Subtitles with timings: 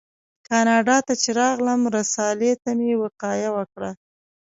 [0.47, 3.91] کاناډا ته چې راغلم رسالې ته مې وقایه ورکړه.